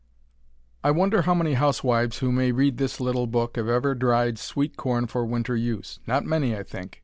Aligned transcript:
I 0.83 0.89
wonder 0.89 1.21
how 1.21 1.35
many 1.35 1.53
housewives 1.53 2.17
who 2.17 2.31
may 2.31 2.51
read 2.51 2.77
this 2.77 2.99
little 2.99 3.27
book 3.27 3.55
have 3.55 3.67
ever 3.69 3.93
dried 3.93 4.39
sweet 4.39 4.75
corn 4.75 5.05
for 5.05 5.23
winter 5.27 5.55
use. 5.55 5.99
Not 6.07 6.25
many, 6.25 6.57
I 6.57 6.63
think. 6.63 6.97